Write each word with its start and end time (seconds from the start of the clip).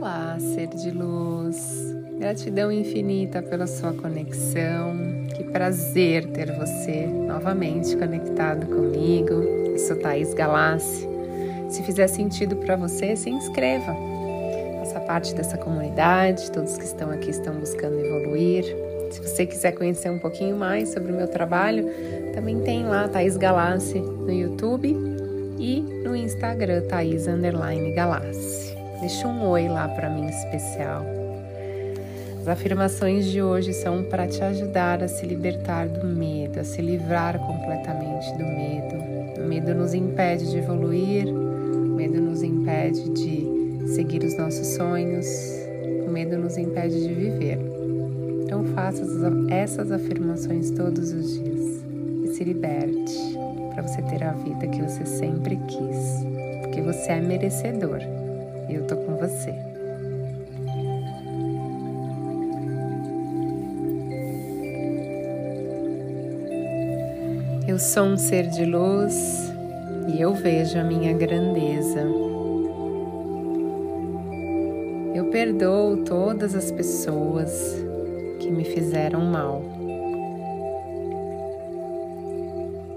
Olá, 0.00 0.38
ser 0.40 0.68
de 0.68 0.90
luz. 0.90 1.94
Gratidão 2.18 2.72
infinita 2.72 3.42
pela 3.42 3.66
sua 3.66 3.92
conexão. 3.92 4.96
Que 5.36 5.44
prazer 5.44 6.26
ter 6.28 6.50
você 6.56 7.06
novamente 7.06 7.94
conectado 7.94 8.64
comigo. 8.64 9.34
Eu 9.34 9.78
sou 9.78 9.96
Thaís 9.96 10.32
Galassi. 10.32 11.06
Se 11.68 11.82
fizer 11.82 12.06
sentido 12.06 12.56
para 12.56 12.76
você, 12.76 13.14
se 13.14 13.28
inscreva. 13.28 13.94
Faça 14.78 15.00
parte 15.00 15.34
dessa 15.34 15.58
comunidade. 15.58 16.50
Todos 16.50 16.78
que 16.78 16.84
estão 16.84 17.10
aqui 17.10 17.28
estão 17.28 17.56
buscando 17.56 18.00
evoluir. 18.00 18.64
Se 19.10 19.20
você 19.20 19.44
quiser 19.44 19.72
conhecer 19.72 20.08
um 20.08 20.18
pouquinho 20.18 20.56
mais 20.56 20.88
sobre 20.88 21.12
o 21.12 21.14
meu 21.14 21.28
trabalho, 21.28 21.84
também 22.32 22.58
tem 22.60 22.86
lá 22.86 23.06
Thaís 23.06 23.36
Galassi 23.36 23.98
no 23.98 24.32
YouTube 24.32 24.96
e 25.58 25.82
no 26.02 26.16
Instagram 26.16 26.88
Thaís 26.88 27.26
Galassi. 27.94 28.79
Deixa 29.00 29.26
um 29.26 29.48
oi 29.48 29.66
lá 29.66 29.88
para 29.88 30.10
mim 30.10 30.26
especial. 30.26 31.02
As 32.38 32.46
afirmações 32.46 33.24
de 33.24 33.40
hoje 33.40 33.72
são 33.72 34.04
para 34.04 34.28
te 34.28 34.42
ajudar 34.44 35.02
a 35.02 35.08
se 35.08 35.24
libertar 35.24 35.88
do 35.88 36.06
medo, 36.06 36.60
a 36.60 36.64
se 36.64 36.82
livrar 36.82 37.38
completamente 37.38 38.30
do 38.32 38.44
medo. 38.44 39.42
O 39.42 39.48
medo 39.48 39.74
nos 39.74 39.94
impede 39.94 40.50
de 40.50 40.58
evoluir, 40.58 41.26
o 41.28 41.94
medo 41.96 42.20
nos 42.20 42.42
impede 42.42 43.08
de 43.08 43.88
seguir 43.94 44.22
os 44.22 44.36
nossos 44.36 44.66
sonhos, 44.66 45.26
o 46.06 46.10
medo 46.10 46.36
nos 46.36 46.58
impede 46.58 47.02
de 47.02 47.14
viver. 47.14 47.58
Então 48.44 48.64
faça 48.74 49.02
essas 49.50 49.90
afirmações 49.90 50.70
todos 50.72 51.10
os 51.10 51.42
dias 51.42 51.84
e 52.24 52.34
se 52.34 52.44
liberte 52.44 53.16
para 53.72 53.82
você 53.82 54.02
ter 54.02 54.22
a 54.22 54.32
vida 54.32 54.66
que 54.66 54.82
você 54.82 55.06
sempre 55.06 55.56
quis, 55.56 56.22
porque 56.62 56.82
você 56.82 57.12
é 57.12 57.20
merecedor 57.22 58.00
eu 58.74 58.86
tô 58.86 58.96
com 58.96 59.16
você. 59.16 59.54
Eu 67.66 67.78
sou 67.78 68.04
um 68.04 68.16
ser 68.16 68.48
de 68.48 68.64
luz 68.64 69.52
e 70.08 70.20
eu 70.20 70.34
vejo 70.34 70.78
a 70.78 70.82
minha 70.82 71.12
grandeza. 71.12 72.00
Eu 75.14 75.26
perdoo 75.30 75.98
todas 76.04 76.54
as 76.54 76.72
pessoas 76.72 77.76
que 78.40 78.50
me 78.50 78.64
fizeram 78.64 79.20
mal. 79.20 79.62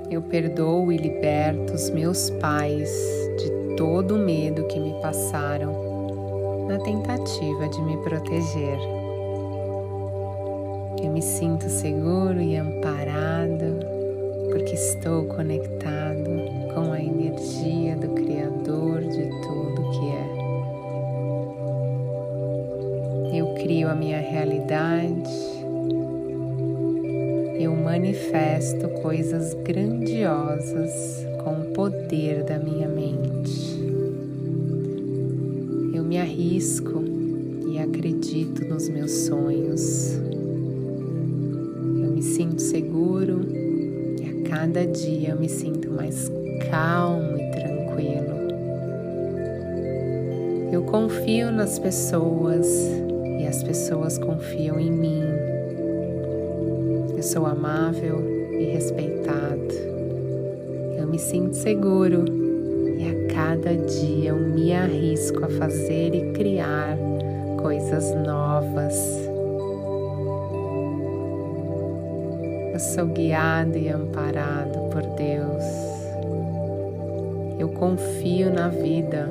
Eu 0.09 0.21
perdoo 0.21 0.91
e 0.91 0.97
liberto 0.97 1.73
os 1.73 1.89
meus 1.89 2.29
pais 2.31 2.89
de 3.37 3.62
todo 3.75 4.15
o 4.15 4.19
medo 4.19 4.65
que 4.67 4.79
me 4.79 4.93
passaram 5.01 6.65
na 6.67 6.77
tentativa 6.79 7.67
de 7.67 7.81
me 7.81 7.97
proteger. 7.97 8.79
Eu 11.01 11.11
me 11.11 11.21
sinto 11.21 11.69
seguro 11.69 12.41
e 12.41 12.55
amparado 12.55 13.79
porque 14.51 14.73
estou 14.73 15.25
conectado 15.25 16.29
com 16.73 16.91
a 16.91 16.99
energia 17.01 17.95
do 17.95 18.09
Criador 18.09 19.01
de 19.01 19.29
tudo 19.41 19.91
que 19.91 20.09
é. 20.09 20.43
Eu 23.37 23.55
crio 23.55 23.89
a 23.89 23.95
minha 23.95 24.19
realidade 24.19 25.53
eu 27.63 27.75
manifesto 27.75 28.89
coisas 29.01 29.53
grandiosas 29.53 31.25
com 31.43 31.59
o 31.59 31.73
poder 31.73 32.43
da 32.43 32.57
minha 32.57 32.87
mente. 32.87 33.83
Eu 35.93 36.03
me 36.03 36.17
arrisco 36.17 37.03
e 37.67 37.77
acredito 37.77 38.65
nos 38.65 38.87
meus 38.87 39.11
sonhos. 39.11 40.13
Eu 42.01 42.11
me 42.11 42.21
sinto 42.21 42.61
seguro 42.61 43.41
e 44.19 44.23
a 44.29 44.49
cada 44.49 44.85
dia 44.85 45.29
eu 45.31 45.39
me 45.39 45.49
sinto 45.49 45.91
mais 45.91 46.31
calmo 46.69 47.37
e 47.37 47.51
tranquilo. 47.51 48.33
Eu 50.71 50.83
confio 50.83 51.51
nas 51.51 51.77
pessoas 51.77 52.67
e 53.39 53.45
as 53.45 53.61
pessoas 53.63 54.17
confiam 54.17 54.79
em 54.79 54.91
mim. 54.91 55.23
Eu 57.15 57.21
sou 57.21 57.45
amável 57.45 58.23
e 58.59 58.65
respeitado 58.65 59.92
me 61.13 61.19
sinto 61.19 61.55
seguro 61.55 62.25
e 62.97 63.07
a 63.07 63.35
cada 63.35 63.75
dia 63.75 64.31
eu 64.31 64.35
me 64.35 64.73
arrisco 64.73 65.45
a 65.45 65.47
fazer 65.47 66.15
e 66.15 66.33
criar 66.33 66.97
coisas 67.61 68.15
novas. 68.25 68.95
Eu 72.73 72.79
sou 72.79 73.05
guiado 73.05 73.77
e 73.77 73.89
amparado 73.89 74.89
por 74.89 75.03
Deus. 75.15 75.63
Eu 77.59 77.69
confio 77.69 78.51
na 78.51 78.69
vida. 78.69 79.29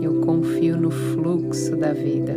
Eu 0.00 0.22
confio 0.22 0.78
no 0.78 0.90
fluxo 0.90 1.76
da 1.76 1.92
vida. 1.92 2.32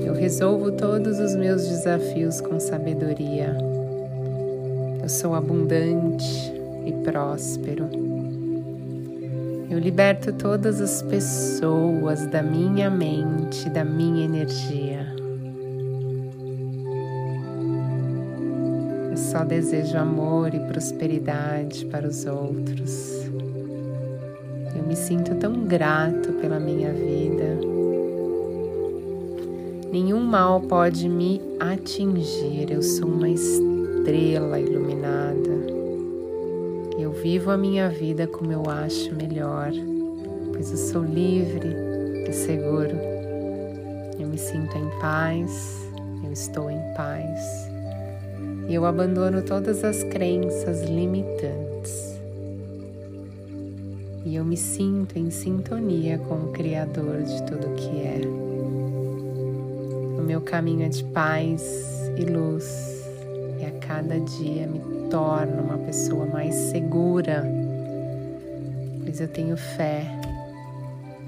Eu 0.00 0.14
resolvo 0.14 0.70
todos 0.70 1.18
os 1.18 1.34
meus 1.34 1.66
desafios 1.66 2.40
com 2.40 2.60
sabedoria. 2.60 3.52
Eu 5.06 5.10
sou 5.10 5.36
abundante 5.36 6.52
e 6.84 6.92
próspero. 7.04 7.88
Eu 9.70 9.78
liberto 9.78 10.32
todas 10.32 10.80
as 10.80 11.00
pessoas 11.00 12.26
da 12.26 12.42
minha 12.42 12.90
mente, 12.90 13.70
da 13.70 13.84
minha 13.84 14.24
energia. 14.24 15.06
Eu 19.08 19.16
só 19.16 19.44
desejo 19.44 19.96
amor 19.96 20.52
e 20.52 20.58
prosperidade 20.58 21.86
para 21.86 22.08
os 22.08 22.26
outros. 22.26 23.30
Eu 24.74 24.82
me 24.88 24.96
sinto 24.96 25.36
tão 25.36 25.66
grato 25.66 26.32
pela 26.40 26.58
minha 26.58 26.92
vida. 26.92 27.60
Nenhum 29.92 30.24
mal 30.24 30.62
pode 30.62 31.08
me 31.08 31.40
atingir. 31.60 32.72
Eu 32.72 32.82
sou 32.82 33.06
uma 33.06 33.28
estrela 33.28 33.75
estrela 34.06 34.60
iluminada. 34.60 35.66
Eu 36.96 37.10
vivo 37.10 37.50
a 37.50 37.56
minha 37.56 37.88
vida 37.88 38.28
como 38.28 38.52
eu 38.52 38.62
acho 38.70 39.12
melhor, 39.16 39.72
pois 40.52 40.70
eu 40.70 40.76
sou 40.76 41.02
livre 41.02 41.74
e 42.28 42.32
seguro. 42.32 42.94
Eu 44.16 44.28
me 44.28 44.38
sinto 44.38 44.78
em 44.78 44.88
paz, 45.00 45.90
eu 46.24 46.32
estou 46.32 46.70
em 46.70 46.78
paz. 46.94 47.68
E 48.68 48.74
eu 48.76 48.84
abandono 48.84 49.42
todas 49.42 49.82
as 49.82 50.04
crenças 50.04 50.82
limitantes. 50.84 52.20
E 54.24 54.36
eu 54.36 54.44
me 54.44 54.56
sinto 54.56 55.18
em 55.18 55.30
sintonia 55.30 56.16
com 56.16 56.34
o 56.36 56.52
Criador 56.52 57.22
de 57.22 57.42
tudo 57.42 57.74
que 57.74 58.02
é. 58.02 58.20
O 60.16 60.22
meu 60.22 60.40
caminho 60.42 60.86
é 60.86 60.88
de 60.88 61.02
paz 61.06 61.60
e 62.16 62.24
luz 62.24 63.05
cada 63.72 64.18
dia 64.20 64.66
me 64.66 65.08
torno 65.10 65.62
uma 65.62 65.78
pessoa 65.78 66.26
mais 66.26 66.54
segura, 66.54 67.44
pois 69.02 69.20
eu 69.20 69.28
tenho 69.28 69.56
fé 69.56 70.04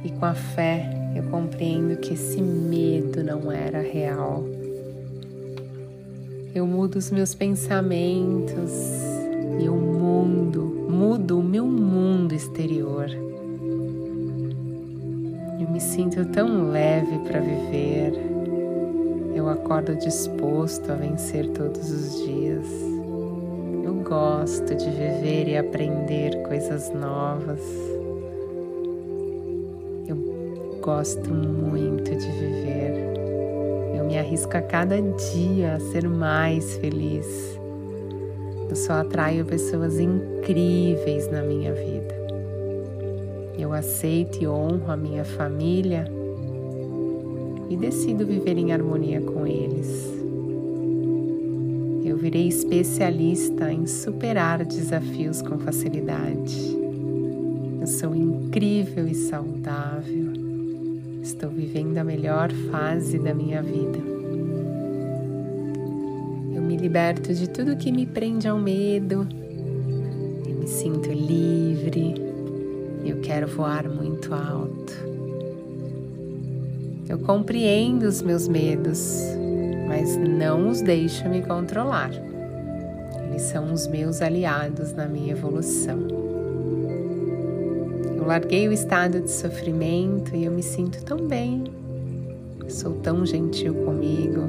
e 0.04 0.10
com 0.10 0.24
a 0.24 0.34
fé 0.34 0.88
eu 1.16 1.24
compreendo 1.24 1.96
que 1.96 2.14
esse 2.14 2.40
medo 2.40 3.22
não 3.24 3.50
era 3.50 3.80
real. 3.80 4.44
Eu 6.54 6.66
mudo 6.66 6.96
os 6.96 7.10
meus 7.10 7.34
pensamentos 7.34 8.72
e 9.60 9.68
o 9.68 9.74
mundo, 9.74 10.86
mudo 10.88 11.38
o 11.38 11.42
meu 11.42 11.66
mundo 11.66 12.34
exterior. 12.34 13.08
Eu 15.60 15.68
me 15.70 15.80
sinto 15.80 16.24
tão 16.26 16.70
leve 16.70 17.18
para 17.18 17.40
viver 17.40 18.37
eu 19.38 19.48
acordo 19.48 19.94
disposto 19.94 20.90
a 20.90 20.96
vencer 20.96 21.46
todos 21.50 21.88
os 21.90 22.24
dias. 22.24 22.66
Eu 23.84 23.94
gosto 24.02 24.74
de 24.74 24.90
viver 24.90 25.46
e 25.46 25.56
aprender 25.56 26.42
coisas 26.42 26.92
novas. 26.92 27.60
Eu 30.08 30.80
gosto 30.82 31.32
muito 31.32 32.10
de 32.10 32.26
viver. 32.32 33.14
Eu 33.96 34.04
me 34.06 34.18
arrisco 34.18 34.56
a 34.56 34.62
cada 34.62 35.00
dia 35.00 35.74
a 35.74 35.80
ser 35.80 36.08
mais 36.08 36.76
feliz. 36.78 37.56
Eu 38.68 38.74
só 38.74 38.94
atraio 38.94 39.44
pessoas 39.44 40.00
incríveis 40.00 41.30
na 41.30 41.42
minha 41.42 41.72
vida. 41.72 42.14
Eu 43.56 43.72
aceito 43.72 44.42
e 44.42 44.48
honro 44.48 44.90
a 44.90 44.96
minha 44.96 45.24
família 45.24 46.17
e 47.68 47.76
decido 47.76 48.26
viver 48.26 48.56
em 48.56 48.72
harmonia 48.72 49.20
com 49.20 49.46
eles. 49.46 50.18
Eu 52.04 52.16
virei 52.16 52.48
especialista 52.48 53.70
em 53.70 53.86
superar 53.86 54.64
desafios 54.64 55.42
com 55.42 55.58
facilidade. 55.58 56.76
Eu 57.80 57.86
sou 57.86 58.14
incrível 58.14 59.06
e 59.06 59.14
saudável. 59.14 60.32
Estou 61.22 61.50
vivendo 61.50 61.98
a 61.98 62.04
melhor 62.04 62.50
fase 62.70 63.18
da 63.18 63.34
minha 63.34 63.62
vida. 63.62 63.98
Eu 66.54 66.62
me 66.62 66.76
liberto 66.76 67.34
de 67.34 67.48
tudo 67.48 67.76
que 67.76 67.92
me 67.92 68.06
prende 68.06 68.48
ao 68.48 68.58
medo. 68.58 69.28
Eu 70.48 70.56
me 70.56 70.66
sinto 70.66 71.12
livre. 71.12 72.14
Eu 73.04 73.20
quero 73.20 73.46
voar 73.46 73.88
muito 73.88 74.34
alto. 74.34 75.07
Eu 77.08 77.18
compreendo 77.18 78.04
os 78.04 78.20
meus 78.20 78.46
medos, 78.46 79.22
mas 79.86 80.16
não 80.16 80.68
os 80.68 80.82
deixo 80.82 81.28
me 81.28 81.42
controlar. 81.42 82.10
Eles 83.28 83.42
são 83.42 83.72
os 83.72 83.86
meus 83.86 84.20
aliados 84.20 84.92
na 84.92 85.06
minha 85.06 85.32
evolução 85.32 86.28
larguei 88.28 88.68
o 88.68 88.72
estado 88.74 89.22
de 89.22 89.30
sofrimento 89.30 90.36
e 90.36 90.44
eu 90.44 90.52
me 90.52 90.62
sinto 90.62 91.02
tão 91.02 91.16
bem. 91.26 91.64
Sou 92.68 92.92
tão 92.96 93.24
gentil 93.24 93.74
comigo, 93.86 94.42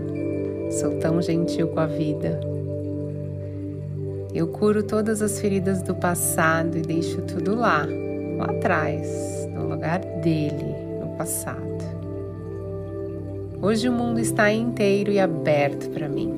sou 0.70 1.00
tão 1.00 1.22
gentil 1.22 1.70
com 1.70 1.80
a 1.80 1.86
vida. 1.86 2.42
Eu 4.34 4.50
curo 4.50 4.84
todas 4.84 5.22
as 5.22 5.40
feridas 5.40 5.82
do 5.82 5.96
passado 5.96 6.78
e 6.78 6.82
deixo 6.82 7.22
tudo 7.22 7.56
lá, 7.56 7.88
lá 8.38 8.48
atrás, 8.48 9.48
no 9.50 9.70
lugar 9.70 10.00
dele, 10.22 10.76
no 11.00 11.16
passado. 11.18 11.60
Hoje 13.62 13.90
o 13.90 13.92
mundo 13.92 14.22
está 14.22 14.50
inteiro 14.54 15.12
e 15.12 15.20
aberto 15.20 15.90
para 15.90 16.08
mim. 16.08 16.32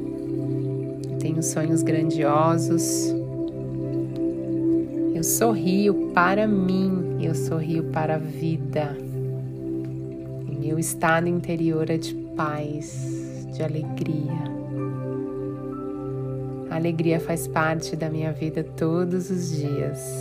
Eu 1.08 1.20
tenho 1.20 1.44
sonhos 1.44 1.84
grandiosos, 1.84 3.14
eu 5.14 5.24
sorrio 5.24 6.10
para 6.16 6.48
mim, 6.48 7.20
eu 7.22 7.36
sorrio 7.36 7.84
para 7.92 8.16
a 8.16 8.18
vida. 8.18 8.98
E 10.50 10.56
meu 10.56 10.80
estado 10.80 11.28
interior 11.28 11.92
é 11.92 11.98
de 11.98 12.16
paz, 12.36 13.46
de 13.54 13.62
alegria. 13.62 14.42
A 16.72 16.76
alegria 16.76 17.20
faz 17.20 17.48
parte 17.48 17.96
da 17.96 18.10
minha 18.10 18.34
vida 18.34 18.64
todos 18.64 19.30
os 19.30 19.52
dias. 19.52 20.12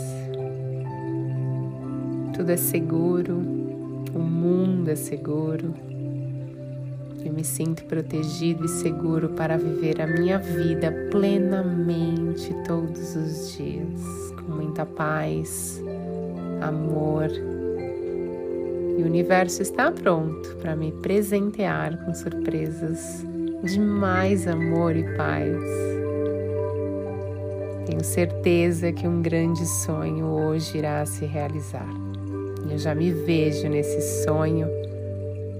Tudo 2.35 2.51
é 2.51 2.57
seguro, 2.57 3.37
o 4.13 4.19
mundo 4.19 4.87
é 4.89 4.95
seguro. 4.95 5.73
Eu 7.23 7.33
me 7.33 7.43
sinto 7.43 7.85
protegido 7.85 8.65
e 8.65 8.67
seguro 8.67 9.29
para 9.29 9.57
viver 9.57 10.01
a 10.01 10.07
minha 10.07 10.39
vida 10.39 10.91
plenamente 11.11 12.53
todos 12.65 13.15
os 13.15 13.55
dias 13.55 14.01
com 14.35 14.51
muita 14.51 14.85
paz, 14.85 15.81
amor. 16.61 17.29
E 18.97 19.03
o 19.03 19.05
universo 19.05 19.61
está 19.61 19.91
pronto 19.91 20.55
para 20.57 20.75
me 20.75 20.91
presentear 20.91 22.03
com 22.03 22.13
surpresas 22.13 23.25
de 23.63 23.79
mais 23.79 24.47
amor 24.47 24.95
e 24.95 25.03
paz. 25.15 25.63
Tenho 27.85 28.03
certeza 28.03 28.91
que 28.91 29.07
um 29.07 29.21
grande 29.21 29.65
sonho 29.65 30.25
hoje 30.25 30.77
irá 30.77 31.05
se 31.05 31.25
realizar. 31.25 31.89
Eu 32.69 32.77
já 32.77 32.95
me 32.95 33.11
vejo 33.11 33.67
nesse 33.67 34.23
sonho 34.23 34.67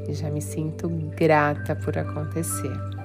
e 0.07 0.13
já 0.13 0.29
me 0.29 0.41
sinto 0.41 0.89
grata 1.17 1.75
por 1.75 1.97
acontecer. 1.97 3.00